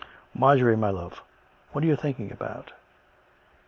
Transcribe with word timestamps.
Marjorie, 0.33 0.75
my 0.75 0.89
love, 0.89 1.21
what 1.73 1.83
are 1.83 1.87
you 1.87 1.95
thinking 1.95 2.31
about.''" 2.31 2.71